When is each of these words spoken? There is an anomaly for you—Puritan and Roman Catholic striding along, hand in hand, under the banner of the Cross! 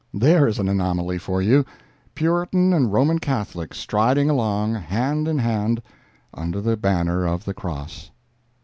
There 0.15 0.47
is 0.47 0.57
an 0.57 0.67
anomaly 0.67 1.19
for 1.19 1.43
you—Puritan 1.43 2.73
and 2.73 2.91
Roman 2.91 3.19
Catholic 3.19 3.75
striding 3.75 4.31
along, 4.31 4.73
hand 4.73 5.27
in 5.27 5.37
hand, 5.37 5.79
under 6.33 6.59
the 6.59 6.75
banner 6.75 7.27
of 7.27 7.45
the 7.45 7.53
Cross! 7.53 8.09